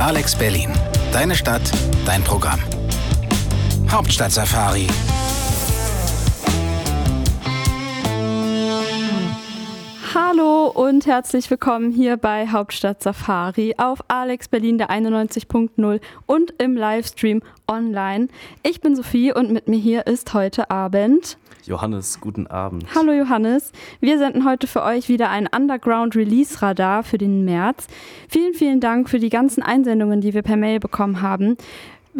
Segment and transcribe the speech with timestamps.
[0.00, 0.70] Alex Berlin.
[1.12, 1.62] Deine Stadt,
[2.06, 2.60] dein Programm.
[3.90, 4.86] Hauptstadt-Safari.
[10.20, 16.76] Hallo und herzlich willkommen hier bei Hauptstadt Safari auf Alex Berlin der 91.0 und im
[16.76, 18.26] Livestream online.
[18.64, 22.86] Ich bin Sophie und mit mir hier ist heute Abend Johannes, guten Abend.
[22.94, 23.72] Hallo Johannes.
[24.00, 27.86] Wir senden heute für euch wieder ein Underground Release Radar für den März.
[28.28, 31.56] Vielen, vielen Dank für die ganzen Einsendungen, die wir per Mail bekommen haben.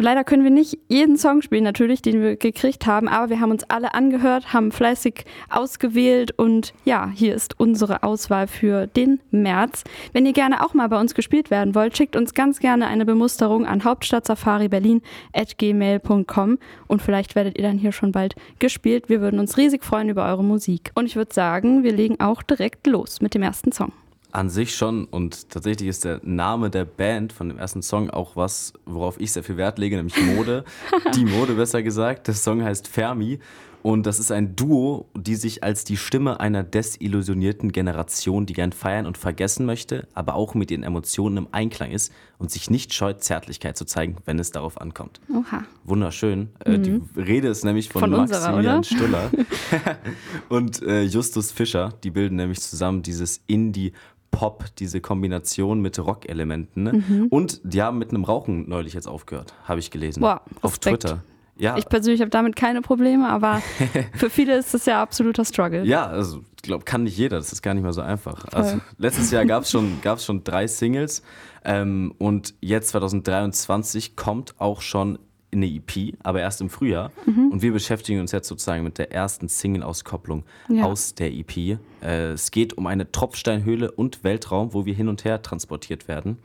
[0.01, 3.51] Leider können wir nicht jeden Song spielen, natürlich, den wir gekriegt haben, aber wir haben
[3.51, 9.83] uns alle angehört, haben fleißig ausgewählt und ja, hier ist unsere Auswahl für den März.
[10.13, 13.05] Wenn ihr gerne auch mal bei uns gespielt werden wollt, schickt uns ganz gerne eine
[13.05, 19.09] Bemusterung an hauptstadtsafariberlin.gmail.com und vielleicht werdet ihr dann hier schon bald gespielt.
[19.09, 20.93] Wir würden uns riesig freuen über eure Musik.
[20.95, 23.91] Und ich würde sagen, wir legen auch direkt los mit dem ersten Song.
[24.31, 28.35] An sich schon und tatsächlich ist der Name der Band von dem ersten Song auch
[28.35, 30.63] was, worauf ich sehr viel Wert lege, nämlich Mode.
[31.15, 32.27] die Mode besser gesagt.
[32.27, 33.39] Der Song heißt Fermi
[33.81, 38.73] und das ist ein Duo, die sich als die Stimme einer desillusionierten Generation, die gern
[38.73, 42.93] feiern und vergessen möchte, aber auch mit ihren Emotionen im Einklang ist und sich nicht
[42.93, 45.21] scheut, Zärtlichkeit zu zeigen, wenn es darauf ankommt.
[45.33, 45.63] Oha.
[45.85, 46.49] Wunderschön.
[46.65, 46.83] Äh, mhm.
[46.83, 49.31] Die Rede ist nämlich von, von Maximilian Stuller
[50.49, 51.93] und äh, Justus Fischer.
[52.03, 53.93] Die bilden nämlich zusammen dieses Indie-
[54.31, 56.83] Pop, diese Kombination mit Rock-Elementen.
[56.83, 56.93] Ne?
[56.93, 57.27] Mhm.
[57.29, 60.21] Und die haben mit einem Rauchen neulich jetzt aufgehört, habe ich gelesen.
[60.21, 61.23] Boah, auf Twitter.
[61.57, 61.77] Ja.
[61.77, 63.61] Ich persönlich habe damit keine Probleme, aber
[64.15, 65.83] für viele ist das ja absoluter Struggle.
[65.83, 68.45] Ja, also ich glaube, kann nicht jeder, das ist gar nicht mal so einfach.
[68.53, 71.21] Also letztes Jahr gab es schon, gab's schon drei Singles
[71.65, 75.19] ähm, und jetzt 2023 kommt auch schon
[75.51, 77.11] eine EP, aber erst im Frühjahr.
[77.25, 77.51] Mhm.
[77.51, 80.83] Und wir beschäftigen uns jetzt sozusagen mit der ersten Single-Auskopplung ja.
[80.83, 81.79] aus der EP.
[82.01, 86.37] Äh, es geht um eine Tropfsteinhöhle und Weltraum, wo wir hin und her transportiert werden.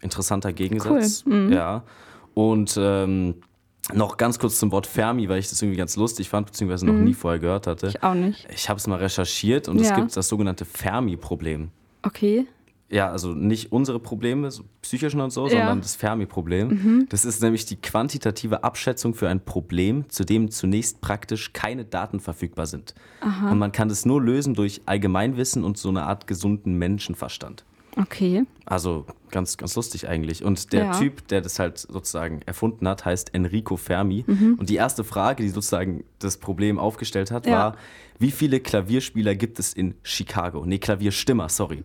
[0.00, 1.24] Interessanter Gegensatz.
[1.26, 1.46] Cool.
[1.46, 1.52] Mhm.
[1.52, 1.84] Ja.
[2.34, 3.36] Und ähm,
[3.92, 6.94] noch ganz kurz zum Wort Fermi, weil ich das irgendwie ganz lustig fand, beziehungsweise noch
[6.94, 7.04] mhm.
[7.04, 7.88] nie vorher gehört hatte.
[7.88, 8.46] Ich auch nicht.
[8.54, 9.90] Ich habe es mal recherchiert und ja.
[9.90, 11.70] es gibt das sogenannte Fermi-Problem.
[12.02, 12.46] Okay
[12.92, 15.50] ja, also nicht unsere Probleme, so psychischen und so, ja.
[15.50, 16.68] sondern das Fermi-Problem.
[16.68, 17.06] Mhm.
[17.08, 22.20] Das ist nämlich die quantitative Abschätzung für ein Problem, zu dem zunächst praktisch keine Daten
[22.20, 22.94] verfügbar sind.
[23.22, 23.50] Aha.
[23.50, 27.64] Und man kann das nur lösen durch Allgemeinwissen und so eine Art gesunden Menschenverstand.
[27.96, 28.44] Okay.
[28.66, 30.44] Also ganz, ganz lustig eigentlich.
[30.44, 30.98] Und der ja.
[30.98, 34.24] Typ, der das halt sozusagen erfunden hat, heißt Enrico Fermi.
[34.26, 34.56] Mhm.
[34.58, 37.52] Und die erste Frage, die sozusagen das Problem aufgestellt hat, ja.
[37.52, 37.76] war,
[38.18, 40.64] wie viele Klavierspieler gibt es in Chicago?
[40.66, 41.84] Nee, Klavierstimmer, sorry.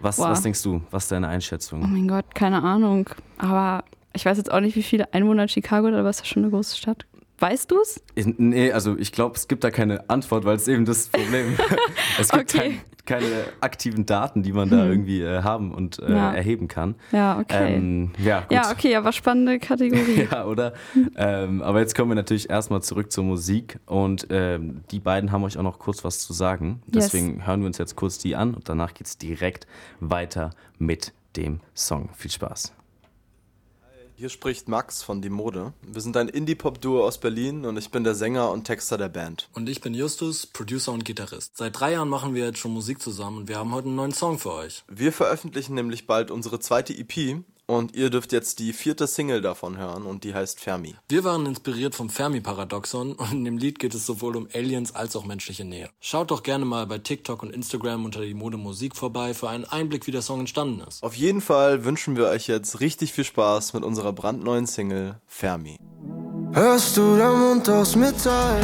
[0.00, 0.82] Was, was denkst du?
[0.90, 1.82] Was ist deine Einschätzung?
[1.82, 3.08] Oh mein Gott, keine Ahnung.
[3.38, 6.32] Aber ich weiß jetzt auch nicht, wie viele Einwohner Chicago hat, aber es ist ja
[6.32, 7.06] schon eine große Stadt.
[7.38, 8.00] Weißt du es?
[8.14, 11.56] Nee, also ich glaube, es gibt da keine Antwort, weil es eben das Problem
[12.18, 12.80] Es gibt okay.
[13.04, 14.90] Kein, keine aktiven Daten, die man da hm.
[14.90, 16.32] irgendwie äh, haben und äh, ja.
[16.32, 16.94] erheben kann.
[17.10, 17.74] Ja, okay.
[17.74, 18.52] Ähm, ja, gut.
[18.52, 20.28] ja, okay, aber spannende Kategorie.
[20.30, 20.72] ja, oder?
[21.16, 25.44] ähm, aber jetzt kommen wir natürlich erstmal zurück zur Musik und ähm, die beiden haben
[25.44, 26.82] euch auch noch kurz was zu sagen.
[26.86, 27.46] Deswegen yes.
[27.46, 29.66] hören wir uns jetzt kurz die an und danach geht es direkt
[30.00, 32.10] weiter mit dem Song.
[32.14, 32.72] Viel Spaß.
[34.22, 35.72] Hier spricht Max von Die Mode.
[35.82, 39.48] Wir sind ein Indie-Pop-Duo aus Berlin und ich bin der Sänger und Texter der Band.
[39.52, 41.56] Und ich bin Justus, Producer und Gitarrist.
[41.56, 44.12] Seit drei Jahren machen wir jetzt schon Musik zusammen und wir haben heute einen neuen
[44.12, 44.84] Song für euch.
[44.86, 49.78] Wir veröffentlichen nämlich bald unsere zweite EP und ihr dürft jetzt die vierte Single davon
[49.78, 50.94] hören und die heißt Fermi.
[51.08, 55.16] Wir waren inspiriert vom Fermi-Paradoxon und in dem Lied geht es sowohl um Aliens als
[55.16, 55.90] auch menschliche Nähe.
[56.00, 59.64] Schaut doch gerne mal bei TikTok und Instagram unter die Mode Musik vorbei für einen
[59.64, 61.02] Einblick, wie der Song entstanden ist.
[61.02, 65.76] Auf jeden Fall wünschen wir euch jetzt richtig viel Spaß mit unserer brandneuen Single Fermi.
[66.52, 68.60] Hörst du der Mund aus Metall?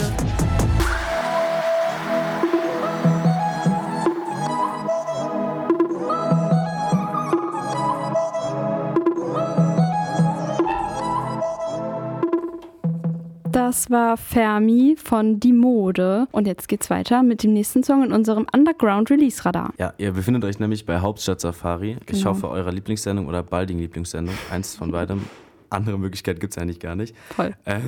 [13.69, 16.27] Das war Fermi von Die Mode.
[16.33, 19.75] Und jetzt geht's weiter mit dem nächsten Song in unserem Underground Release Radar.
[19.77, 21.99] Ja, ihr befindet euch nämlich bei Hauptstadt Safari.
[22.01, 22.31] Ich genau.
[22.31, 24.35] hoffe, eurer Lieblingssendung oder baldigen Lieblingssendung.
[24.51, 25.21] Eins von beidem.
[25.69, 27.15] Andere Möglichkeit gibt es eigentlich gar nicht.
[27.37, 27.55] Toll.
[27.67, 27.81] Äh,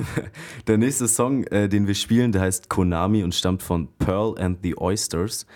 [0.67, 4.59] der nächste Song, äh, den wir spielen, der heißt Konami und stammt von Pearl and
[4.61, 5.47] the Oysters.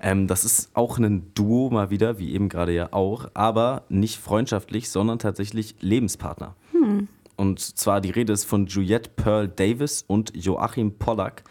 [0.00, 4.18] Ähm, das ist auch ein Duo mal wieder, wie eben gerade ja auch, aber nicht
[4.18, 6.56] freundschaftlich, sondern tatsächlich Lebenspartner.
[6.72, 7.08] Hm.
[7.36, 11.44] Und zwar die Rede ist von Juliette Pearl Davis und Joachim Pollack.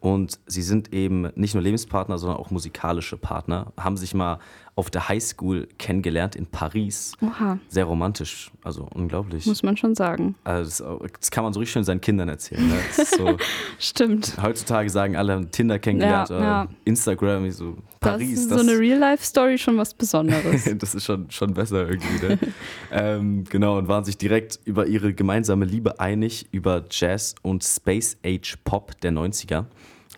[0.00, 4.38] Und sie sind eben nicht nur Lebenspartner, sondern auch musikalische Partner, haben sich mal
[4.76, 7.12] auf der Highschool kennengelernt in Paris.
[7.20, 7.58] Oha.
[7.68, 9.44] Sehr romantisch, also unglaublich.
[9.46, 10.36] Muss man schon sagen.
[10.44, 12.66] Also das, das kann man so richtig schön seinen Kindern erzählen.
[12.66, 12.78] Ne?
[13.04, 13.36] So,
[13.78, 14.36] Stimmt.
[14.42, 16.68] heutzutage sagen alle Tinder kennengelernt Ja, oder ja.
[16.84, 18.48] Instagram, so Paris.
[18.48, 20.68] das ist so eine Real-Life-Story schon was Besonderes.
[20.78, 22.26] das ist schon, schon besser irgendwie.
[22.26, 22.38] Ne?
[22.92, 28.16] ähm, genau, und waren sich direkt über ihre gemeinsame Liebe einig, über Jazz und Space
[28.24, 29.66] Age Pop der 90er.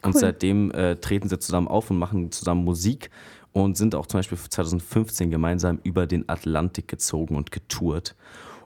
[0.05, 0.21] Und Cool.
[0.21, 3.09] seitdem äh, treten sie zusammen auf und machen zusammen Musik
[3.53, 8.15] und sind auch zum Beispiel 2015 gemeinsam über den Atlantik gezogen und getourt.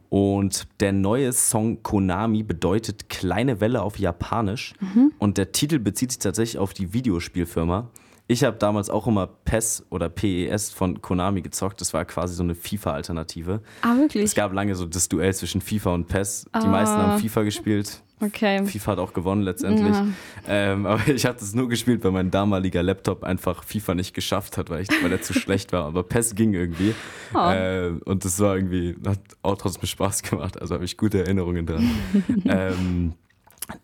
[0.09, 4.75] Und der neue Song Konami bedeutet kleine Welle auf Japanisch.
[5.19, 7.91] Und der Titel bezieht sich tatsächlich auf die Videospielfirma.
[8.29, 11.81] Ich habe damals auch immer PES oder PES von Konami gezockt.
[11.81, 13.61] Das war quasi so eine FIFA-Alternative.
[13.83, 14.25] ah, wirklich?
[14.25, 16.45] Es gab lange so das Duell zwischen FIFA und PES.
[16.45, 16.67] Die Ah.
[16.67, 18.03] meisten haben FIFA gespielt.
[18.21, 18.65] Okay.
[18.65, 19.95] FIFA hat auch gewonnen letztendlich.
[19.95, 20.07] Ja.
[20.49, 24.57] Ähm, aber ich habe das nur gespielt, weil mein damaliger Laptop einfach FIFA nicht geschafft
[24.57, 25.85] hat, weil, ich, weil er zu schlecht war.
[25.85, 26.95] Aber PES ging irgendwie.
[27.35, 27.39] Oh.
[27.51, 30.61] Äh, und das war irgendwie, hat auch trotzdem Spaß gemacht.
[30.61, 31.91] Also habe ich gute Erinnerungen dran.
[32.47, 33.13] ähm,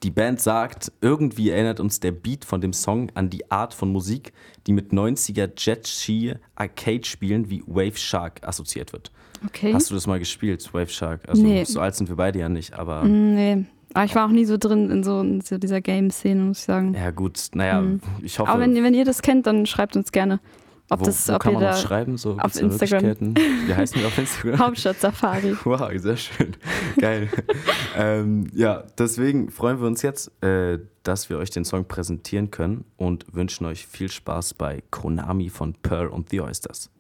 [0.02, 3.90] die Band sagt, irgendwie erinnert uns der Beat von dem Song an die Art von
[3.90, 4.32] Musik,
[4.66, 9.10] die mit 90er Jet-Ski Arcade-Spielen wie Wave Shark assoziiert wird.
[9.44, 9.74] Okay.
[9.74, 11.28] Hast du das mal gespielt, Wave Shark?
[11.28, 11.64] Also Nee.
[11.64, 13.64] so alt sind wir beide ja nicht, aber Nee.
[13.94, 16.64] Aber ich war auch nie so drin in so, in so dieser Game-Szene, muss ich
[16.64, 16.94] sagen.
[16.94, 17.84] ja gut, naja,
[18.22, 18.50] ich hoffe.
[18.50, 20.40] Aber wenn, wenn ihr das kennt, dann schreibt uns gerne,
[20.90, 22.16] ob, wo, das, wo ob kann ihr man da uns schreiben?
[22.18, 23.34] So, auf Instagram.
[23.66, 24.58] Wie heißen wir auf Instagram?
[24.66, 25.56] Hauptstadt Safari.
[25.64, 26.56] Wow, sehr schön.
[26.98, 27.28] Geil.
[27.96, 32.84] ähm, ja, deswegen freuen wir uns jetzt, äh, dass wir euch den Song präsentieren können
[32.96, 36.90] und wünschen euch viel Spaß bei Konami von Pearl und The Oysters.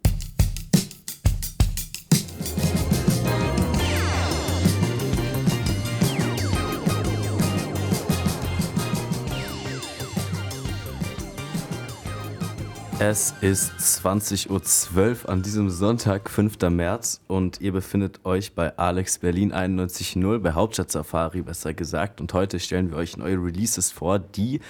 [13.04, 16.70] Es ist 20.12 Uhr an diesem Sonntag, 5.
[16.70, 22.20] März, und ihr befindet euch bei Alex Berlin 91.0, bei Hauptstadt Safari besser gesagt.
[22.20, 24.60] Und heute stellen wir euch neue Releases vor, die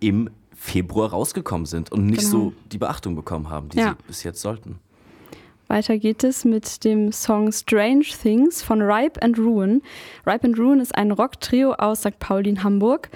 [0.00, 2.30] im Februar rausgekommen sind und nicht Genau.
[2.30, 3.96] so die Beachtung bekommen haben, die Ja.
[3.98, 4.80] sie bis jetzt sollten.
[5.68, 9.80] Weiter geht es mit dem Song Strange Things von Ripe and Ruin.
[10.26, 12.18] Ripe and Ruin ist ein Rock-Trio aus St.
[12.18, 13.08] Pauli in Hamburg.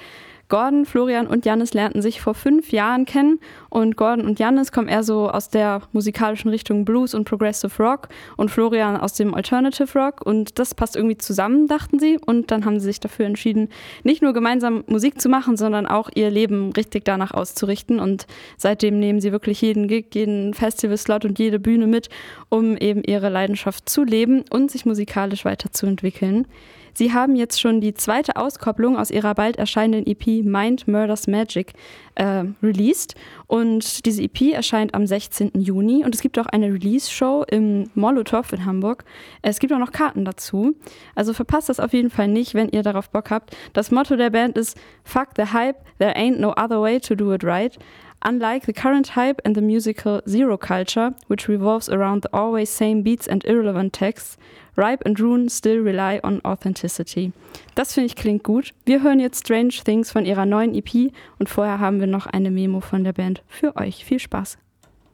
[0.52, 3.40] Gordon, Florian und Jannis lernten sich vor fünf Jahren kennen
[3.70, 8.10] und Gordon und Jannis kommen eher so aus der musikalischen Richtung Blues und Progressive Rock
[8.36, 12.66] und Florian aus dem Alternative Rock und das passt irgendwie zusammen, dachten sie und dann
[12.66, 13.70] haben sie sich dafür entschieden,
[14.04, 18.26] nicht nur gemeinsam Musik zu machen, sondern auch ihr Leben richtig danach auszurichten und
[18.58, 22.10] seitdem nehmen sie wirklich jeden Gig, jeden Festivalslot und jede Bühne mit,
[22.50, 26.46] um eben ihre Leidenschaft zu leben und sich musikalisch weiterzuentwickeln.
[26.94, 31.72] Sie haben jetzt schon die zweite Auskopplung aus ihrer bald erscheinenden EP Mind Murders Magic
[32.14, 33.14] äh, released.
[33.46, 35.52] Und diese EP erscheint am 16.
[35.54, 36.04] Juni.
[36.04, 39.04] Und es gibt auch eine Release-Show im Molotow in Hamburg.
[39.42, 40.74] Es gibt auch noch Karten dazu.
[41.14, 43.56] Also verpasst das auf jeden Fall nicht, wenn ihr darauf Bock habt.
[43.72, 47.32] Das Motto der Band ist Fuck the Hype, there ain't no other way to do
[47.32, 47.78] it right.
[48.24, 53.02] Unlike the current hype and the musical Zero Culture, which revolves around the always same
[53.02, 54.36] beats and irrelevant texts,
[54.76, 57.32] Ripe and Rune still rely on authenticity.
[57.74, 58.72] Das finde ich klingt gut.
[58.86, 62.52] Wir hören jetzt Strange Things von ihrer neuen EP und vorher haben wir noch eine
[62.52, 64.04] Memo von der Band für euch.
[64.04, 64.56] Viel Spaß.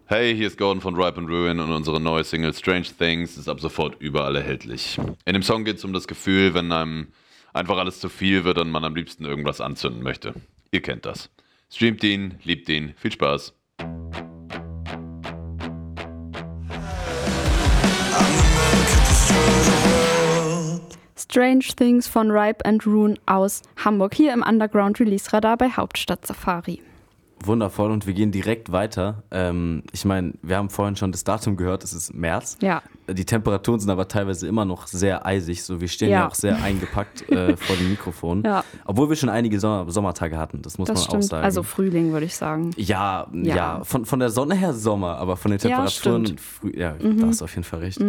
[0.05, 3.49] Hey, hier ist Gordon von Ripe and Ruin und unsere neue Single Strange Things ist
[3.49, 5.01] ab sofort überall erhältlich.
[5.25, 7.09] In dem Song geht es um das Gefühl, wenn einem
[7.55, 10.35] einfach alles zu viel wird und man am liebsten irgendwas anzünden möchte.
[10.73, 11.31] Ihr kennt das.
[11.71, 13.55] Streamt ihn, liebt ihn, viel Spaß.
[21.15, 26.27] Strange Things von Ripe and Rune aus Hamburg, hier im Underground Release Radar bei Hauptstadt
[26.27, 26.81] Safari.
[27.45, 29.23] Wundervoll und wir gehen direkt weiter.
[29.31, 32.57] Ähm, ich meine, wir haben vorhin schon das Datum gehört, es ist März.
[32.61, 32.83] Ja.
[33.11, 36.29] Die Temperaturen sind aber teilweise immer noch sehr eisig, so wir stehen ja, Ja.
[36.29, 38.43] auch sehr eingepackt äh, vor dem Mikrofon.
[38.45, 38.63] Ja.
[38.85, 41.25] Obwohl wir schon einige Sommer Sommertage hatten, das muss Das man auch stimmt.
[41.25, 41.45] sagen.
[41.45, 42.73] Also Frühling, würde ich sagen.
[42.77, 43.85] ja, ja, Ja.
[43.85, 46.41] von, von der Sonne her Sommer, aber von den Ja, Temperaturen, stimmt.
[46.41, 48.01] früh, ja, da hast du auf jeden Fall recht.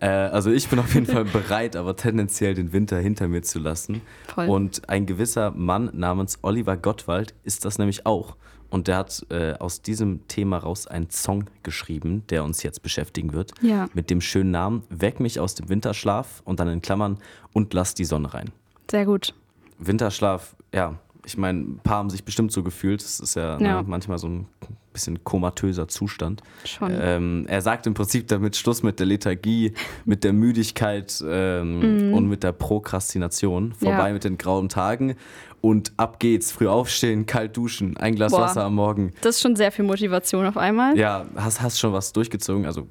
[0.00, 3.58] Äh, also ich bin auf jeden Fall bereit, aber tendenziell den Winter hinter mir zu
[3.60, 4.00] lassen.
[4.34, 4.48] Voll.
[4.48, 8.36] Und ein gewisser Mann namens Oliver Gottwald ist das nämlich auch.
[8.70, 13.32] Und der hat äh, aus diesem Thema raus einen Song geschrieben, der uns jetzt beschäftigen
[13.32, 13.52] wird.
[13.60, 13.88] Ja.
[13.94, 17.18] Mit dem schönen Namen Weck mich aus dem Winterschlaf und dann in Klammern
[17.52, 18.50] und lass die Sonne rein.
[18.90, 19.34] Sehr gut.
[19.78, 20.94] Winterschlaf, ja,
[21.26, 23.02] ich meine, ein paar haben sich bestimmt so gefühlt.
[23.02, 23.82] Das ist ja, Ja.
[23.82, 24.46] Ne, manchmal so ein
[24.92, 26.42] bisschen komatöser Zustand.
[26.64, 26.92] Schon.
[27.00, 29.72] Ähm, er sagt im Prinzip damit Schluss mit der Lethargie,
[30.04, 33.72] mit der Müdigkeit ähm, und mit der Prokrastination.
[33.72, 34.12] Vorbei Ja.
[34.12, 35.14] mit den grauen Tagen
[35.60, 36.50] und ab geht's.
[36.52, 38.40] Früh aufstehen, kalt duschen, ein Glas Boah.
[38.42, 39.12] Wasser am Morgen.
[39.22, 40.96] Das ist schon sehr viel Motivation auf einmal.
[40.98, 42.66] Ja, hast, hast schon was durchgezogen?
[42.66, 42.86] Also,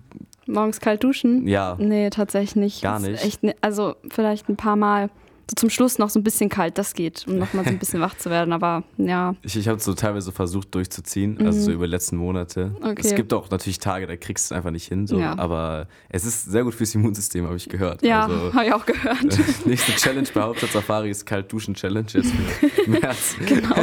[0.48, 1.48] Morgens kalt duschen?
[1.48, 1.76] ja.
[1.80, 2.82] Nee, tatsächlich nicht.
[2.82, 3.24] Gar nicht?
[3.24, 5.10] Echt, ne- also vielleicht ein paar Mal.
[5.50, 8.02] So zum Schluss noch so ein bisschen kalt, das geht, um nochmal so ein bisschen
[8.02, 8.54] wach zu werden.
[8.54, 12.68] Aber ja, Ich, ich habe so teilweise versucht durchzuziehen, also so über die letzten Monate.
[12.80, 12.86] Mhm.
[12.90, 13.02] Okay.
[13.04, 15.38] Es gibt auch natürlich Tage, da kriegst du es einfach nicht hin, so, Ja.
[15.40, 18.04] aber es ist sehr gut fürs Immunsystem, habe ich gehört.
[18.04, 19.40] ja, Also, habe ich auch gehört.
[19.66, 23.36] nächste Challenge bei Hauptstadt Safari ist Kalt Duschen Challenge jetzt für März.
[23.46, 23.76] genau.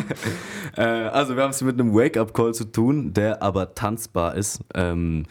[0.77, 4.61] äh, also wir haben es mit einem Wake-up-Call zu tun, der aber tanzbar ist.
[4.75, 5.25] Ähm,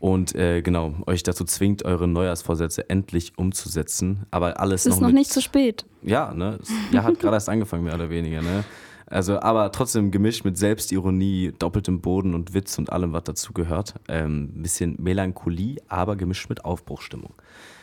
[0.00, 4.26] und äh, genau, euch dazu zwingt, eure Neujahrsvorsätze endlich umzusetzen.
[4.30, 5.86] Aber alles Es ist noch mit, nicht zu spät.
[6.02, 6.58] Ja, ne?
[6.92, 8.64] Ja, hat gerade erst angefangen, mehr oder weniger, ne?
[9.08, 13.94] Also, aber trotzdem gemischt mit Selbstironie, doppeltem Boden und Witz und allem, was dazu gehört.
[14.08, 17.32] Ähm, ein bisschen Melancholie, aber gemischt mit Aufbruchstimmung.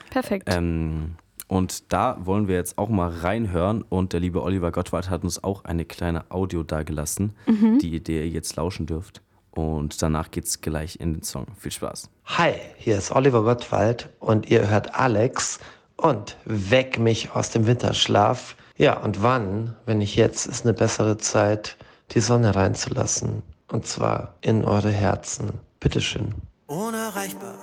[0.10, 0.50] Perfekt.
[0.52, 1.16] Ähm,
[1.48, 3.84] und da wollen wir jetzt auch mal reinhören.
[3.88, 7.36] Und der liebe Oliver Gottwald hat uns auch eine kleine Audio dagelassen,
[7.82, 9.22] die, die ihr jetzt lauschen dürft.
[9.56, 11.46] Und danach geht's gleich in den Song.
[11.60, 12.10] Viel Spaß.
[12.26, 15.60] Hi, hier ist Oliver Gottwald und ihr hört Alex
[15.96, 18.56] und Weck mich aus dem Winterschlaf.
[18.78, 21.78] Ja, und wann, wenn nicht jetzt, ist eine bessere Zeit,
[22.12, 23.44] die Sonne reinzulassen.
[23.72, 25.52] Und zwar in eure Herzen.
[25.80, 26.34] Bitteschön.
[26.68, 27.56] unerreichbar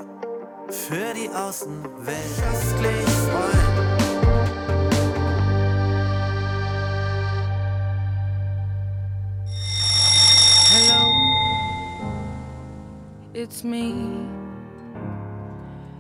[0.69, 2.17] für die Außenwelt.
[2.41, 3.90] Köstlich freuen.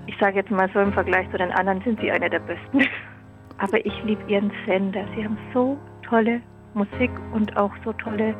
[0.06, 2.80] Ich sage jetzt mal so, im Vergleich zu den anderen sind sie eine der besten.
[3.58, 5.04] Aber ich liebe ihren Sender.
[5.14, 6.40] Sie haben so tolle
[6.74, 8.34] Musik und auch so tolle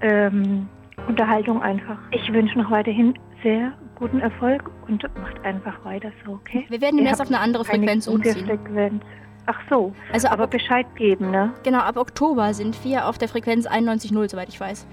[0.00, 0.68] ähm,
[1.08, 1.98] Unterhaltung einfach.
[2.12, 6.64] Ich wünsche noch weiterhin sehr guten Erfolg und macht einfach weiter so, okay?
[6.68, 8.46] Wir werden demnächst habt auf eine andere eine Frequenz gute umziehen.
[8.46, 9.02] Frequenz.
[9.46, 11.52] Ach so, Also ab, aber Bescheid geben, ne?
[11.64, 14.86] genau, ab Oktober sind wir auf der Frequenz 91.0, soweit ich weiß.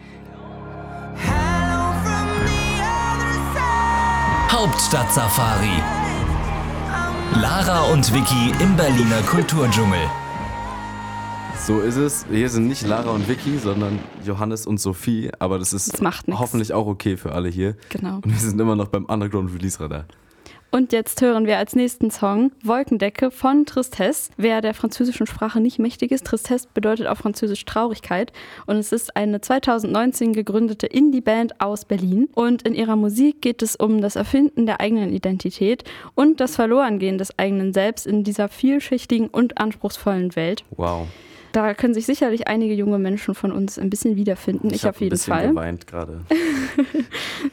[4.60, 4.70] Side.
[4.70, 5.82] Hauptstadt Safari.
[7.42, 10.00] Lara und Vicky im Berliner Kulturdschungel.
[11.66, 12.25] So ist es.
[12.30, 15.32] Hier sind nicht Lara und Vicky, sondern Johannes und Sophie.
[15.39, 17.78] Aber das ist Das hoffentlich auch okay für alle hier.
[17.89, 18.16] Genau.
[18.16, 20.06] Und wir sind immer noch beim Underground Release Radar.
[20.72, 24.32] Und jetzt hören wir als nächsten Song Wolkendecke von Tristesse.
[24.38, 28.32] Wer der französischen Sprache nicht mächtig ist, Tristesse bedeutet auf Französisch Traurigkeit.
[28.68, 32.30] Und es ist eine 2019 gegründete Indie-Band aus Berlin.
[32.36, 35.84] Und in ihrer Musik geht es um das Erfinden der eigenen Identität
[36.14, 40.64] und das Verlorengehen des eigenen Selbst in dieser vielschichtigen und anspruchsvollen Welt.
[40.78, 41.08] Wow.
[41.51, 44.74] Da können sich sicherlich einige junge Menschen von uns ein bisschen wiederfinden.
[44.74, 45.48] Ich, hab auf jeden ein bisschen Fall.
[45.50, 46.22] geweint gerade.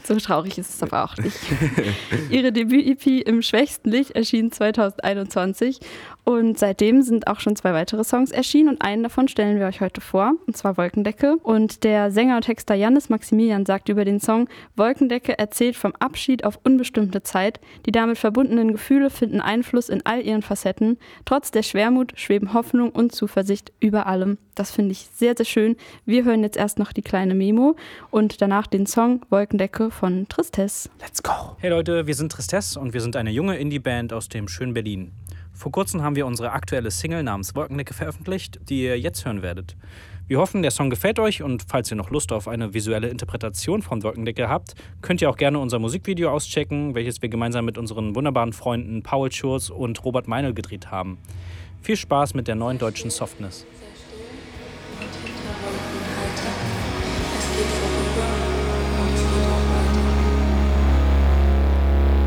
[0.03, 1.37] So traurig ist es aber auch nicht.
[2.31, 5.81] Ihre Debüt-EP im schwächsten Licht erschien 2021
[6.25, 9.81] und seitdem sind auch schon zwei weitere Songs erschienen und einen davon stellen wir euch
[9.81, 11.37] heute vor, und zwar Wolkendecke.
[11.43, 16.45] Und der Sänger und Texter Jannis Maximilian sagt über den Song, Wolkendecke erzählt vom Abschied
[16.45, 17.61] auf unbestimmte Zeit.
[17.87, 20.99] Die damit verbundenen Gefühle finden Einfluss in all ihren Facetten.
[21.25, 24.39] Trotz der Schwermut schweben Hoffnung und Zuversicht über allem.
[24.55, 25.77] Das finde ich sehr, sehr schön.
[26.05, 27.77] Wir hören jetzt erst noch die kleine Memo
[28.11, 30.89] und danach den Song Wolkendecke von Tristesse.
[31.01, 31.57] Let's go.
[31.59, 35.13] Hey Leute, wir sind Tristesse und wir sind eine junge Indie-Band aus dem schönen Berlin.
[35.53, 39.77] Vor kurzem haben wir unsere aktuelle Single namens Wolkendecke veröffentlicht, die ihr jetzt hören werdet.
[40.29, 43.81] Wir hoffen, der Song gefällt euch und falls ihr noch Lust auf eine visuelle Interpretation
[43.81, 48.17] von Wolkendecke habt, könnt ihr auch gerne unser Musikvideo auschecken, welches wir gemeinsam mit unseren
[48.17, 51.19] wunderbaren Freunden Paul Schurz und Robert Meinl gedreht haben.
[51.87, 53.65] Viel Spaß mit der neuen deutschen Softness.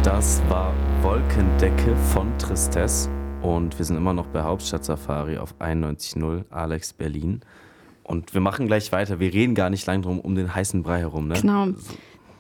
[0.01, 3.09] Das war Wolkendecke von Tristesse.
[3.41, 7.41] Und wir sind immer noch bei Hauptstadt Safari auf 91.0 Alex Berlin.
[8.03, 9.19] Und wir machen gleich weiter.
[9.19, 11.27] Wir reden gar nicht lang drum um den heißen Brei herum.
[11.27, 11.33] Ne?
[11.33, 11.67] Genau.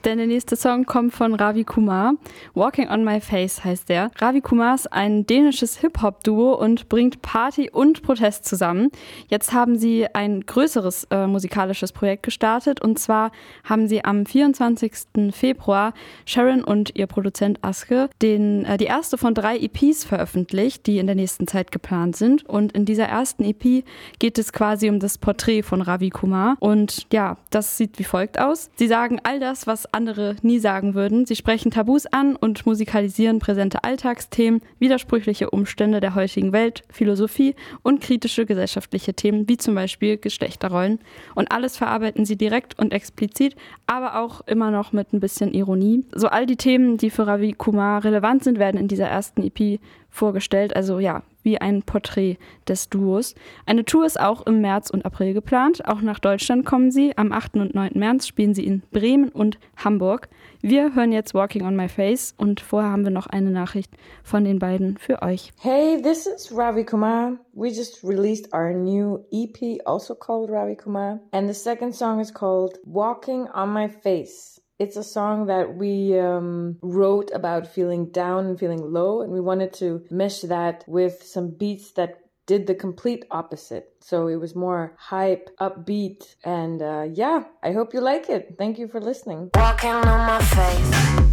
[0.05, 2.13] Denn der nächste Song kommt von Ravi Kumar.
[2.53, 4.11] Walking on My Face heißt der.
[4.17, 8.91] Ravi Kumar ist ein dänisches Hip-Hop-Duo und bringt Party und Protest zusammen.
[9.27, 13.31] Jetzt haben sie ein größeres äh, musikalisches Projekt gestartet und zwar
[13.65, 14.93] haben sie am 24.
[15.31, 15.93] Februar
[16.25, 21.07] Sharon und ihr Produzent Aske den, äh, die erste von drei EPs veröffentlicht, die in
[21.07, 22.45] der nächsten Zeit geplant sind.
[22.45, 23.83] Und in dieser ersten EP
[24.19, 26.55] geht es quasi um das Porträt von Ravi Kumar.
[26.59, 28.69] Und ja, das sieht wie folgt aus.
[28.75, 31.25] Sie sagen all das, was andere nie sagen würden.
[31.25, 38.01] Sie sprechen Tabus an und musikalisieren präsente Alltagsthemen, widersprüchliche Umstände der heutigen Welt, Philosophie und
[38.01, 40.99] kritische gesellschaftliche Themen wie zum Beispiel Geschlechterrollen.
[41.35, 43.55] Und alles verarbeiten sie direkt und explizit,
[43.87, 46.05] aber auch immer noch mit ein bisschen Ironie.
[46.13, 49.79] So all die Themen, die für Ravi Kumar relevant sind, werden in dieser ersten EP
[50.09, 50.75] vorgestellt.
[50.75, 52.37] Also ja, wie ein Porträt
[52.67, 53.35] des Duos.
[53.65, 55.85] Eine Tour ist auch im März und April geplant.
[55.87, 57.17] Auch nach Deutschland kommen sie.
[57.17, 57.55] Am 8.
[57.55, 57.91] und 9.
[57.95, 60.29] März spielen sie in Bremen und Hamburg.
[60.61, 63.91] Wir hören jetzt Walking on My Face und vorher haben wir noch eine Nachricht
[64.23, 65.51] von den beiden für euch.
[65.59, 67.37] Hey, this is Ravi Kumar.
[67.53, 71.19] We just released our new EP, also called Ravi Kumar.
[71.31, 74.61] And the second song is called Walking on My Face.
[74.79, 79.41] It's a song that we um, wrote about feeling down and feeling low, and we
[79.41, 83.91] wanted to mesh that with some beats that did the complete opposite.
[83.99, 88.55] So it was more hype, upbeat, and uh, yeah, I hope you like it.
[88.57, 89.49] Thank you for listening.
[89.55, 91.28] Walking on my face.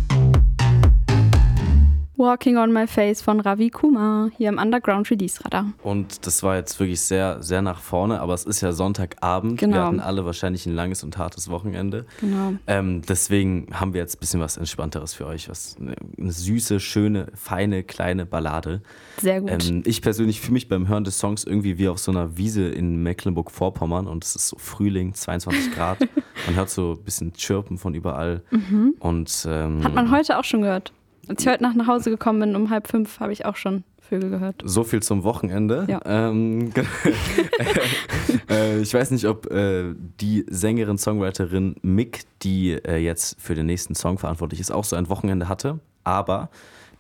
[2.19, 5.73] Walking on My Face von Ravi Kumar hier im Underground Release Radar.
[5.83, 9.59] Und das war jetzt wirklich sehr, sehr nach vorne, aber es ist ja Sonntagabend.
[9.59, 9.77] Genau.
[9.77, 12.07] Wir hatten alle wahrscheinlich ein langes und hartes Wochenende.
[12.21, 12.55] Genau.
[12.67, 15.51] Ähm, deswegen haben wir jetzt ein bisschen was Entspannteres für euch.
[15.51, 18.81] Was, eine, eine süße, schöne, feine, kleine Ballade.
[19.19, 19.69] Sehr gut.
[19.69, 22.67] Ähm, ich persönlich fühle mich beim Hören des Songs irgendwie wie auf so einer Wiese
[22.67, 25.99] in Mecklenburg-Vorpommern und es ist so Frühling, 22 Grad.
[26.47, 28.43] Man hört so ein bisschen Chirpen von überall.
[28.51, 28.95] Mhm.
[29.01, 30.93] Und, ähm, Hat man heute auch schon gehört.
[31.29, 33.85] Als ich heute Nacht nach Hause gekommen bin, um halb fünf, habe ich auch schon
[34.01, 34.63] Vögel gehört.
[34.65, 35.87] So viel zum Wochenende.
[35.89, 36.01] Ja.
[36.05, 36.73] Ähm,
[38.51, 43.67] äh, ich weiß nicht, ob äh, die Sängerin, Songwriterin Mick, die äh, jetzt für den
[43.67, 45.81] nächsten Song verantwortlich ist, auch so ein Wochenende hatte.
[46.05, 46.51] Aber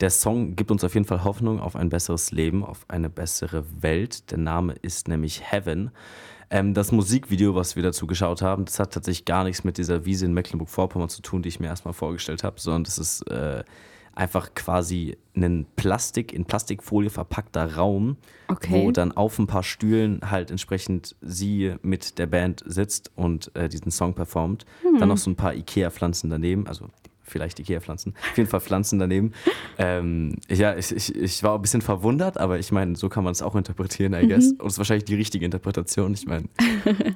[0.00, 3.64] der Song gibt uns auf jeden Fall Hoffnung auf ein besseres Leben, auf eine bessere
[3.80, 4.30] Welt.
[4.32, 5.92] Der Name ist nämlich Heaven.
[6.50, 10.04] Ähm, das Musikvideo, was wir dazu geschaut haben, das hat tatsächlich gar nichts mit dieser
[10.04, 13.64] Wiese in Mecklenburg-Vorpommern zu tun, die ich mir erstmal vorgestellt habe, sondern das ist äh,
[14.16, 18.16] einfach quasi ein Plastik, in Plastikfolie verpackter Raum,
[18.48, 18.70] Okay.
[18.72, 23.68] wo dann auf ein paar Stühlen halt entsprechend sie mit der Band sitzt und äh,
[23.68, 24.64] diesen Song performt.
[24.82, 24.98] Hm.
[24.98, 26.86] Dann noch so ein paar Ikea-Pflanzen daneben, also
[27.26, 29.32] vielleicht Ikea-Pflanzen, auf jeden Fall Pflanzen daneben.
[29.78, 33.32] Ähm, ja, ich, ich, ich war ein bisschen verwundert, aber ich meine, so kann man
[33.32, 34.52] es auch interpretieren, I guess.
[34.52, 34.60] Mhm.
[34.60, 36.44] Und es ist wahrscheinlich die richtige Interpretation, ich meine,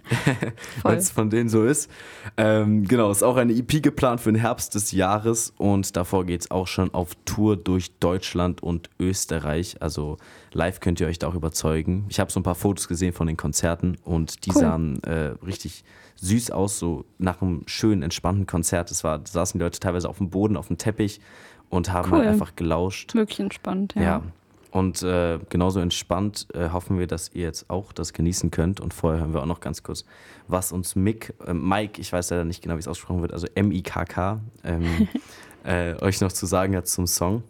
[0.82, 1.90] wenn es von denen so ist.
[2.36, 6.42] Ähm, genau, ist auch eine EP geplant für den Herbst des Jahres und davor geht
[6.42, 9.76] es auch schon auf Tour durch Deutschland und Österreich.
[9.80, 10.18] Also
[10.52, 12.06] live könnt ihr euch da auch überzeugen.
[12.08, 14.60] Ich habe so ein paar Fotos gesehen von den Konzerten und die Cool.
[14.60, 15.84] sahen äh, richtig
[16.20, 18.90] süß aus, so nach einem schönen, entspannten Konzert.
[18.90, 21.20] Es war, da saßen die Leute teilweise auf dem Boden, auf dem Teppich
[21.68, 22.18] und haben Cool.
[22.18, 23.14] halt einfach gelauscht.
[23.14, 24.02] Wirklich entspannt, ja.
[24.02, 24.22] Ja.
[24.70, 28.80] Und äh, genauso entspannt äh, hoffen wir, dass ihr jetzt auch das genießen könnt.
[28.80, 30.04] Und vorher hören wir auch noch ganz kurz,
[30.46, 33.48] was uns Mick, äh, Mike, ich weiß leider nicht genau, wie es ausgesprochen wird, also
[33.54, 35.08] M-I-K-K, ähm,
[35.64, 37.42] äh, euch noch zu sagen hat zum Song.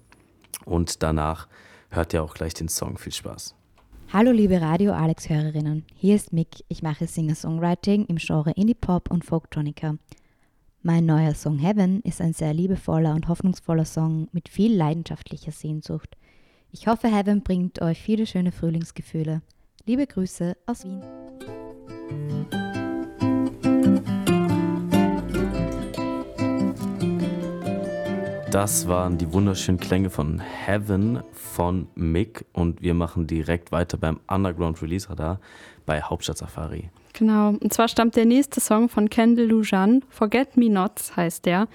[0.65, 1.47] Und danach
[1.91, 2.97] hört ihr auch gleich den Song.
[2.97, 3.55] Viel Spaß.
[4.13, 6.65] Hallo liebe Radio Alex Hörerinnen, hier ist Mick.
[6.67, 9.99] Ich mache Singer-Songwriting im Genre Indie Pop und Folktronica.
[10.83, 16.17] Mein neuer Song Heaven ist ein sehr liebevoller und hoffnungsvoller Song mit viel leidenschaftlicher Sehnsucht.
[16.73, 19.43] Ich hoffe, Heaven bringt euch viele schöne Frühlingsgefühle.
[19.87, 21.03] Liebe Grüße aus Wien.
[28.51, 34.19] Das waren die wunderschönen Klänge von Heaven von Mick und wir machen direkt weiter beim
[34.29, 35.39] Underground Release Radar
[35.87, 36.91] bei Hauptstadt Safari.
[37.13, 41.69] Genau, und zwar stammt der nächste Song von Kendall Lujan, Forget Me Nots heißt der.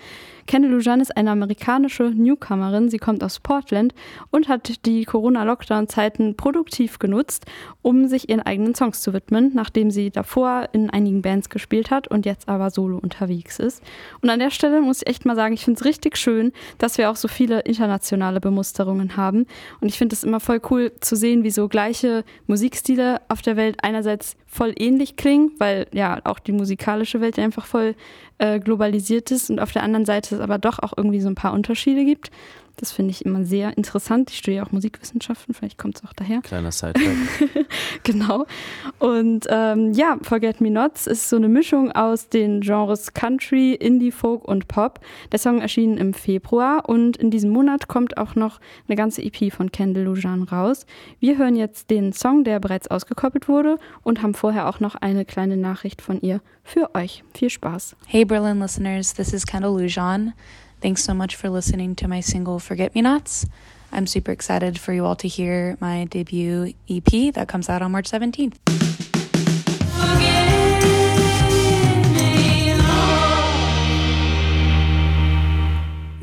[0.48, 3.96] Kendall Lujan ist eine amerikanische Newcomerin, sie kommt aus Portland
[4.30, 7.46] und hat die Corona-Lockdown-Zeiten produktiv genutzt,
[7.82, 12.08] um sich ihren eigenen Songs zu widmen, nachdem sie davor in einigen Bands gespielt hat
[12.08, 13.82] und jetzt aber solo unterwegs ist.
[14.22, 17.00] Und an der Stelle muss ich echt mal sagen, ich finde es richtig schön, dass
[17.00, 19.48] wir auch so viele internationale Bemusterungen haben.
[19.82, 23.56] Und ich finde es immer voll cool zu sehen, wie so gleiche Musikstile auf der
[23.56, 27.96] Welt einerseits voll ähnlich klingen, weil ja auch die musikalische Welt einfach voll
[28.38, 31.36] äh, globalisiert ist und auf der anderen Seite es aber doch auch irgendwie so ein
[31.36, 32.30] paar Unterschiede gibt.
[32.78, 34.32] Das finde ich immer sehr interessant.
[34.32, 36.42] Ich studiere auch Musikwissenschaften, vielleicht kommt es auch daher.
[36.42, 37.06] Kleiner Sidetrack.
[38.04, 38.46] genau.
[39.00, 44.12] Und ähm, ja, Forget Me Nots ist so eine Mischung aus den Genres Country, Indie,
[44.12, 45.00] Folk und Pop.
[45.32, 49.52] Der Song erschien im Februar und in diesem Monat kommt auch noch eine ganze EP
[49.54, 50.86] von Kendall Lujan raus.
[51.20, 55.26] Wir hören jetzt den Song, der bereits ausgekoppelt wurde und haben vorher auch noch eine
[55.26, 57.24] kleine Nachricht von ihr für euch.
[57.34, 57.96] Viel Spaß.
[58.08, 60.34] Hey Berlin listeners, this is Kendall Lujan.
[60.86, 63.48] Thanks so much for listening to my single Forget Me Nots.
[63.92, 67.92] I'm super excited for you all to hear my debut EP that comes out on
[67.92, 68.58] March 17th.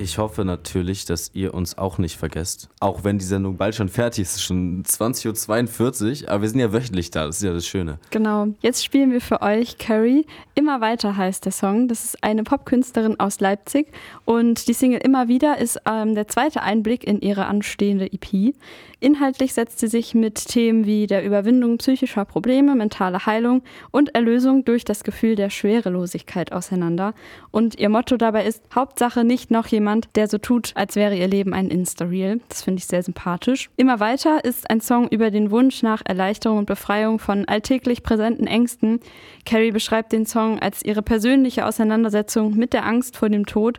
[0.02, 2.68] Ich hoffe natürlich, dass ihr uns auch nicht vergesst.
[2.80, 6.72] Auch wenn die Sendung bald schon fertig ist, schon 20.42 Uhr, aber wir sind ja
[6.72, 7.98] wöchentlich da, das ist ja das Schöne.
[8.10, 8.48] Genau.
[8.62, 10.26] Jetzt spielen wir für euch Carrie.
[10.56, 11.86] Immer weiter heißt der Song.
[11.86, 13.92] Das ist eine Popkünstlerin aus Leipzig
[14.24, 18.54] und die Single Immer wieder ist ähm, der zweite Einblick in ihre anstehende EP.
[19.02, 24.64] Inhaltlich setzt sie sich mit Themen wie der Überwindung psychischer Probleme, mentale Heilung und Erlösung
[24.64, 27.12] durch das Gefühl der Schwerelosigkeit auseinander.
[27.50, 31.28] Und ihr Motto dabei ist, Hauptsache nicht noch jemand, der so tut, als wäre ihr
[31.28, 32.40] Leben ein Insta-Reel.
[32.48, 33.70] Das finde ich sehr sympathisch.
[33.76, 38.46] Immer weiter ist ein Song über den Wunsch nach Erleichterung und Befreiung von alltäglich präsenten
[38.46, 39.00] Ängsten.
[39.44, 43.78] Carrie beschreibt den Song als ihre persönliche Auseinandersetzung mit der Angst vor dem Tod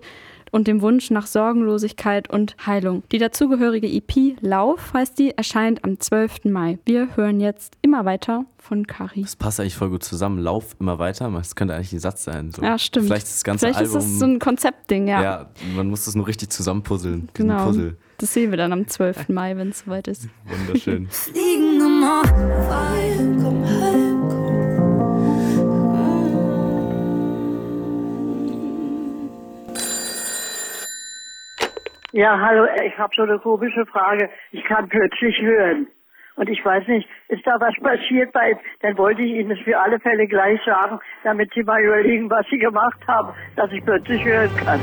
[0.53, 3.01] und dem Wunsch nach Sorgenlosigkeit und Heilung.
[3.11, 6.45] Die dazugehörige EP Lauf heißt die, erscheint am 12.
[6.45, 6.77] Mai.
[6.85, 9.23] Wir hören jetzt immer weiter von Kari.
[9.23, 10.37] Das passt eigentlich voll gut zusammen.
[10.37, 11.29] Lauf immer weiter.
[11.31, 12.51] Das könnte eigentlich ein Satz sein.
[12.51, 12.61] So.
[12.61, 13.07] Ja, stimmt.
[13.07, 13.97] Vielleicht ist das ganze Vielleicht Album.
[13.97, 15.23] ist das so ein Konzeptding, ja.
[15.23, 17.29] Ja, man muss das nur richtig zusammenpuzzeln.
[17.35, 17.65] diesen genau.
[17.65, 17.97] Puzzle.
[18.19, 19.29] Das sehen wir dann am 12.
[19.29, 20.29] Mai, wenn es soweit ist.
[20.45, 21.09] Wunderschön.
[21.33, 22.21] Liegen immer
[22.69, 24.52] weil, komm
[32.13, 34.29] Ja, hallo, ich habe so eine komische Frage.
[34.51, 35.87] Ich kann plötzlich hören.
[36.35, 39.79] Und ich weiß nicht, ist da was passiert bei, dann wollte ich Ihnen das für
[39.79, 44.23] alle Fälle gleich sagen, damit Sie mal überlegen, was Sie gemacht haben, dass ich plötzlich
[44.23, 44.79] hören kann.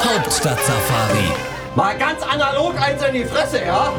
[0.00, 1.28] Hauptstadt-Safari.
[1.76, 3.92] Mal ganz analog eins in die Fresse, ja?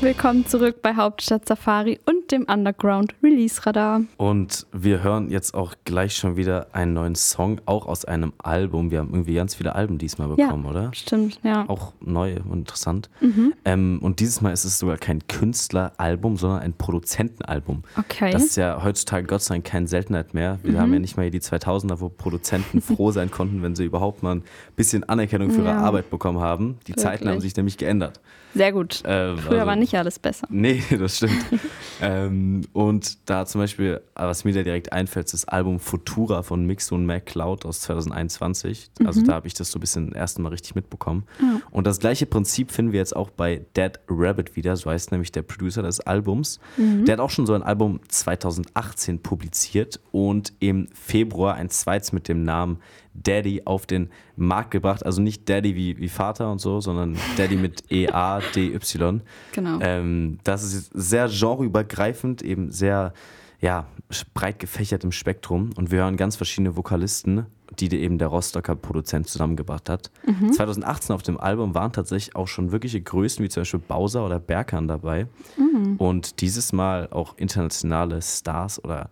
[0.00, 4.02] Willkommen zurück bei Hauptstadt Safari und dem Underground Release Radar.
[4.16, 8.92] Und wir hören jetzt auch gleich schon wieder einen neuen Song, auch aus einem Album.
[8.92, 10.90] Wir haben irgendwie ganz viele Alben diesmal bekommen, ja, oder?
[10.94, 11.64] Stimmt, ja.
[11.68, 13.10] Auch neu und interessant.
[13.20, 13.54] Mhm.
[13.64, 17.82] Ähm, und dieses Mal ist es sogar kein Künstleralbum, sondern ein Produzentenalbum.
[17.98, 18.30] Okay.
[18.30, 20.60] Das ist ja heutzutage Gott sei Dank keine Seltenheit mehr.
[20.62, 20.78] Wir Mhm.
[20.78, 24.22] haben ja nicht mal hier die 2000er, wo Produzenten froh sein konnten, wenn sie überhaupt
[24.22, 24.42] mal ein
[24.76, 25.78] bisschen Anerkennung für ihre Ja.
[25.80, 26.76] Arbeit bekommen haben.
[26.86, 27.30] Die Zeiten Wirklich.
[27.32, 28.20] haben sich nämlich geändert.
[28.58, 29.02] Sehr gut.
[29.06, 30.46] Ähm, Früher also- war nicht alles besser.
[30.50, 31.32] Nee, das stimmt.
[32.00, 36.66] ähm, und da zum Beispiel, was mir da direkt einfällt, ist das Album Futura von
[36.66, 38.90] Mix und MacLeod aus 2021.
[39.04, 39.24] Also Mhm.
[39.26, 41.24] da habe ich das so ein bisschen erst Mal richtig mitbekommen.
[41.40, 41.60] Ja.
[41.70, 45.30] Und das gleiche Prinzip finden wir jetzt auch bei Dead Rabbit wieder, so heißt nämlich
[45.32, 46.58] der Producer des Albums.
[46.76, 47.04] Mhm.
[47.04, 52.26] Der hat auch schon so ein Album 2018 publiziert und im Februar ein zweites mit
[52.28, 52.78] dem Namen
[53.22, 55.04] Daddy auf den Markt gebracht.
[55.04, 59.20] Also nicht Daddy wie, wie Vater und so, sondern Daddy mit E-A-D-Y.
[59.52, 59.78] Genau.
[59.80, 63.12] Ähm, das ist sehr genreübergreifend, eben sehr
[63.60, 63.86] ja,
[64.34, 65.70] breit gefächert im Spektrum.
[65.76, 67.46] Und wir hören ganz verschiedene Vokalisten,
[67.78, 70.10] die eben der Rostocker Produzent zusammengebracht hat.
[70.26, 70.52] Mhm.
[70.52, 74.38] 2018 auf dem Album waren tatsächlich auch schon wirkliche Größen wie zum Beispiel Bowser oder
[74.38, 75.26] Berkan dabei.
[75.56, 75.96] Mhm.
[75.96, 79.10] Und dieses Mal auch internationale Stars oder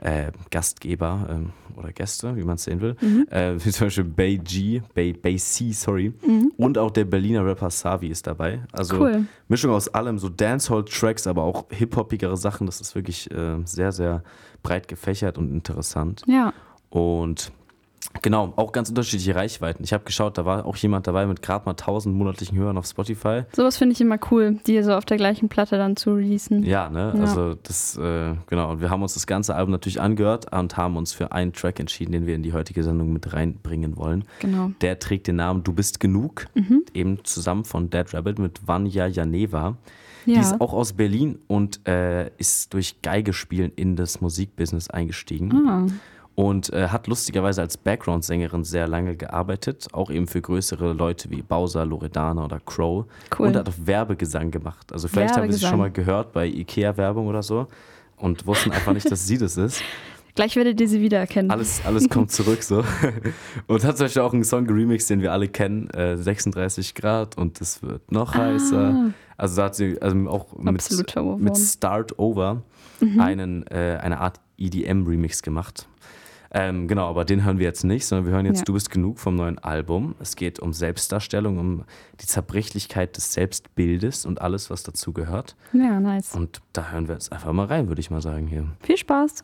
[0.00, 2.96] äh, Gastgeber ähm, oder Gäste, wie man es sehen will.
[3.00, 3.26] Mhm.
[3.30, 6.12] Äh, wie zum Beispiel Bay G, Bay, Bay C, sorry.
[6.26, 6.52] Mhm.
[6.56, 8.60] Und auch der Berliner Rapper Savi ist dabei.
[8.72, 9.26] Also Cool.
[9.48, 12.66] Mischung aus allem, so Dancehall-Tracks, aber auch hip-hopigere Sachen.
[12.66, 14.22] Das ist wirklich äh, sehr, sehr
[14.62, 16.22] breit gefächert und interessant.
[16.26, 16.52] Ja.
[16.90, 17.52] Und
[18.22, 19.84] genau, auch ganz unterschiedliche Reichweiten.
[19.84, 22.86] Ich habe geschaut, da war auch jemand dabei mit gerade mal 1000 monatlichen Hörern auf
[22.86, 23.42] Spotify.
[23.52, 26.62] Sowas finde ich immer cool, die so auf der gleichen Platte dann zu releasen.
[26.64, 27.12] Ja, ne?
[27.16, 27.20] Ja.
[27.22, 28.72] Also das, äh, genau.
[28.72, 31.78] Und wir haben uns das ganze Album natürlich angehört und haben uns für einen Track
[31.80, 34.24] entschieden, den wir in die heutige Sendung mit reinbringen wollen.
[34.40, 34.72] Genau.
[34.80, 36.82] Der trägt den Namen Du bist genug, Mhm.
[36.94, 39.76] eben zusammen von Dead Rabbit mit Vanya Janeva.
[40.26, 40.40] Die Ja.
[40.40, 45.52] ist auch aus Berlin und äh, ist durch Geigespielen in das Musikbusiness eingestiegen.
[45.66, 45.86] Ah.
[46.40, 51.42] Und äh, hat lustigerweise als Background-Sängerin sehr lange gearbeitet, auch eben für größere Leute wie
[51.42, 53.06] Bowser, Loredana oder Crow.
[53.36, 53.48] Cool.
[53.48, 54.92] Und hat auch Werbegesang gemacht.
[54.92, 57.66] Also vielleicht haben wir sie schon mal gehört bei Ikea-Werbung oder so
[58.18, 59.82] und wussten einfach nicht, dass sie das ist.
[60.36, 61.50] Gleich werdet ihr sie wiedererkennen.
[61.50, 62.84] Alles, alles kommt zurück so.
[63.66, 67.36] Und hat zum Beispiel auch einen Song geremixed, den wir alle kennen, äh, 36 Grad
[67.36, 68.44] und es wird noch Ah.
[68.44, 69.10] heißer.
[69.36, 70.88] Also da hat sie also auch mit,
[71.40, 72.62] mit Start Over
[73.00, 73.20] Mhm.
[73.20, 75.88] einen, äh, eine Art EDM-Remix gemacht.
[76.50, 78.64] Ähm, genau, aber den hören wir jetzt nicht, sondern wir hören jetzt Ja.
[78.64, 80.14] Du bist genug vom neuen Album.
[80.18, 81.84] Es geht um Selbstdarstellung, um
[82.20, 85.56] die Zerbrechlichkeit des Selbstbildes und alles, was dazu gehört.
[85.72, 86.34] Ja, nice.
[86.34, 88.66] Und da hören wir jetzt einfach mal rein, würde ich mal sagen hier.
[88.80, 89.42] Viel Spaß.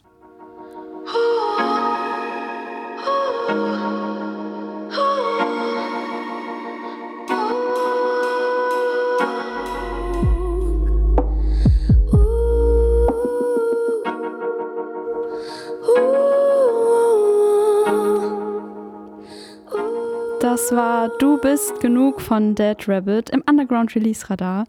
[21.19, 24.65] Du bist genug von Dead Rabbit im Underground Release Radar.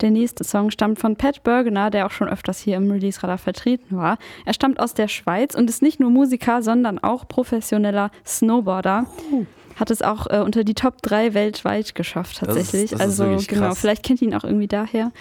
[0.00, 3.38] Der nächste Song stammt von Pat Bergener, der auch schon öfters hier im Release Radar
[3.38, 4.18] vertreten war.
[4.46, 9.06] Er stammt aus der Schweiz und ist nicht nur Musiker, sondern auch professioneller Snowboarder.
[9.30, 9.44] Uh
[9.76, 12.90] hat es auch äh, unter die Top 3 weltweit geschafft tatsächlich.
[12.90, 13.80] Das ist, das also genau, krass.
[13.80, 15.12] vielleicht kennt ihr ihn auch irgendwie daher.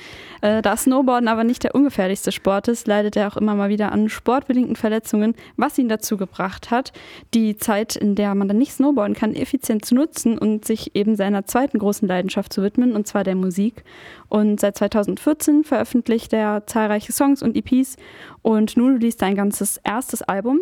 [0.42, 3.92] Äh, da Snowboarden aber nicht der ungefährlichste Sport ist, leidet er auch immer mal wieder
[3.92, 6.94] an sportbedingten Verletzungen, was ihn dazu gebracht hat,
[7.34, 11.16] die Zeit, in der man dann nicht snowboarden kann, effizient zu nutzen und sich eben
[11.16, 13.84] seiner zweiten großen Leidenschaft zu widmen, und zwar der Musik.
[14.30, 17.98] Und seit 2014 veröffentlicht er zahlreiche Songs und EPs
[18.42, 20.60] und nun released er ein ganzes erstes Album.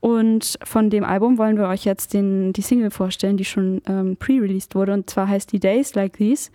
[0.00, 4.16] Und von dem Album wollen wir euch jetzt den, die Single vorstellen, die schon ähm,
[4.16, 4.92] pre-released wurde.
[4.92, 6.50] Und zwar heißt die Days Like These.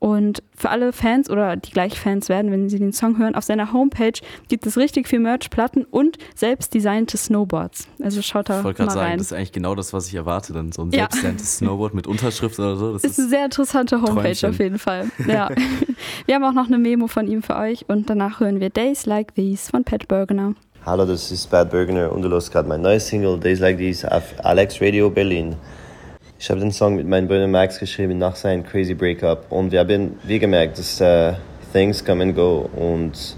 [0.00, 3.42] Und für alle Fans oder die gleich Fans werden, wenn sie den Song hören, auf
[3.42, 4.12] seiner Homepage
[4.46, 7.88] gibt es richtig viel Merch-Platten und selbst designte Snowboards.
[8.00, 9.18] Also schaut da Ich wollte mal gerade sagen, rein.
[9.18, 10.52] das ist eigentlich genau das, was ich erwarte.
[10.52, 11.08] Dann so ein Ja.
[11.10, 12.92] selbsterntes Snowboard mit Unterschrift oder so.
[12.92, 14.50] Das ist eine sehr interessante Homepage Träumchen.
[14.50, 15.10] auf jeden Fall.
[15.26, 15.48] Ja.
[16.26, 19.04] wir haben auch noch eine Memo von ihm für euch und danach hören wir Days
[19.04, 20.54] Like These von Pat Bergener.
[20.88, 24.10] Hallo, das ist Bad Bergener und du hörst gerade mein neues Single Days Like These
[24.10, 25.54] auf Alex Radio Berlin.
[26.38, 29.80] Ich habe den Song mit meinem Bruder Max geschrieben nach seinem Crazy Breakup und wir
[29.80, 31.34] haben wie gemerkt, dass äh,
[31.74, 33.36] Things come and go und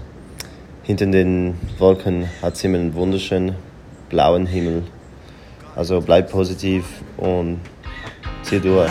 [0.83, 3.57] hinter den Wolken hat es immer einen wunderschönen
[4.07, 4.83] blauen Himmel.
[5.75, 6.85] Also bleib positiv
[7.17, 7.59] und
[8.43, 8.89] zieh durch.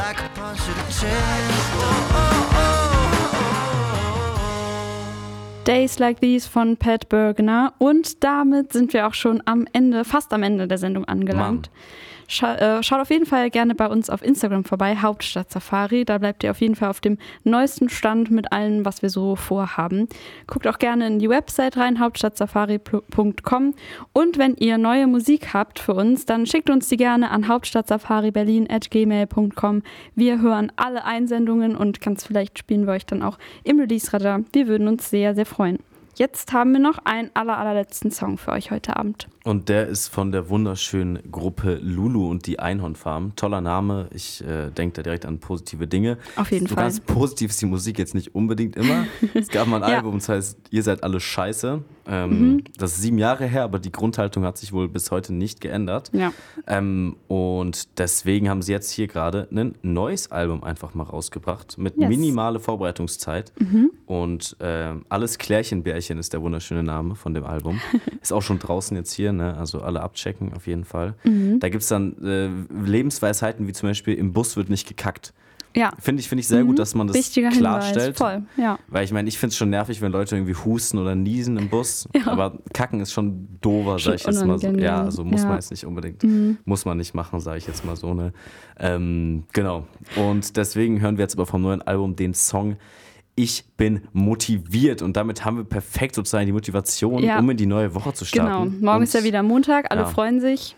[5.66, 7.74] Days Like These von Pat Bergener.
[7.78, 11.70] Und damit sind wir auch schon am Ende, fast am Ende der Sendung angelangt.
[12.30, 16.04] Scha äh, schaut auf jeden Fall gerne bei uns auf Instagram vorbei, Hauptstadt Safari.
[16.04, 19.34] Da bleibt ihr auf jeden Fall auf dem neuesten Stand mit allem, was wir so
[19.34, 20.06] vorhaben.
[20.46, 23.74] Guckt auch gerne in die Website rein, hauptstadtsafari.com.
[24.12, 29.82] Und wenn ihr neue Musik habt für uns, dann schickt uns die gerne an hauptstadtsafariberlin.gmail.com.
[30.14, 34.42] Wir hören alle Einsendungen und ganz vielleicht spielen wir euch dann auch im Release-Radar.
[34.52, 35.80] Wir würden uns sehr, sehr freuen.
[36.14, 39.26] Jetzt haben wir noch einen aller, allerletzten Song für euch heute Abend.
[39.44, 43.34] Und der ist von der wunderschönen Gruppe Lulu und die Einhornfarm.
[43.36, 44.08] Toller Name.
[44.12, 46.18] Ich äh, denke da direkt an positive Dinge.
[46.36, 46.84] Auf jeden so Fall.
[46.84, 49.06] ganz positiv ist die Musik jetzt nicht unbedingt immer.
[49.34, 49.96] es gab mal ein Ja.
[49.98, 51.82] Album, das heißt Ihr seid alle scheiße.
[52.06, 52.64] Ähm, Mhm.
[52.76, 56.10] Das ist sieben Jahre her, aber die Grundhaltung hat sich wohl bis heute nicht geändert.
[56.12, 56.32] Ja.
[56.66, 61.96] Ähm, und deswegen haben sie jetzt hier gerade ein neues Album einfach mal rausgebracht mit
[61.96, 62.08] Yes.
[62.08, 63.52] minimale Vorbereitungszeit.
[63.58, 63.90] Mhm.
[64.06, 67.80] Und ähm, Alles Klärchenbärchen ist der wunderschöne Name von dem Album.
[68.20, 69.56] ist auch schon draußen jetzt hier, ne?
[69.56, 71.14] also alle abchecken auf jeden Fall.
[71.24, 71.60] Mhm.
[71.60, 72.48] Da gibt es dann äh,
[72.88, 75.32] Lebensweisheiten wie zum Beispiel, im Bus wird nicht gekackt.
[75.76, 75.92] Ja.
[76.00, 76.68] Finde ich, finde ich sehr Mhm.
[76.68, 78.18] gut, dass man das Wichtiger klarstellt.
[78.18, 78.76] Hinweis, voll, ja.
[78.88, 81.68] Weil ich meine, ich finde es schon nervig, wenn Leute irgendwie husten oder niesen im
[81.68, 82.08] Bus.
[82.14, 82.26] Ja.
[82.26, 84.66] Aber kacken ist schon dover, Schon sag ich jetzt mal so.
[84.66, 85.46] Ja, also muss ja.
[85.48, 86.58] man jetzt nicht unbedingt, Mhm.
[86.64, 88.14] muss man nicht machen, sage ich jetzt mal so.
[88.14, 88.32] Ne?
[88.80, 89.86] Ähm, genau.
[90.16, 92.76] Und deswegen hören wir jetzt aber vom neuen Album den Song
[93.42, 95.00] Ich bin motiviert.
[95.00, 97.38] Und damit haben wir perfekt sozusagen die Motivation, Ja.
[97.38, 98.44] um in die neue Woche zu Genau.
[98.46, 98.80] starten.
[98.80, 100.06] Morgen Und- ist ja wieder Montag, alle ja.
[100.08, 100.76] freuen sich.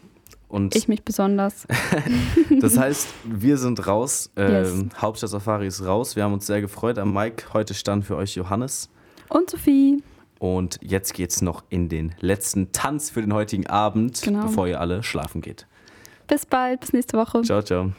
[0.49, 1.67] Und Ich mich besonders.
[2.61, 4.31] das heißt, wir sind raus.
[4.39, 4.73] Yes.
[4.75, 6.15] Ähm, Hauptstadt Safari ist raus.
[6.15, 6.99] Wir haben uns sehr gefreut.
[6.99, 8.91] Am Mike heute stand für euch Johannes.
[9.29, 10.03] Und Sophie.
[10.39, 14.43] Und jetzt geht's noch in den letzten Tanz für den heutigen Abend, Genau.
[14.47, 15.67] bevor ihr alle schlafen geht.
[16.29, 17.43] Bis bald, bis nächste Woche.
[17.43, 17.93] Ciao, ciao.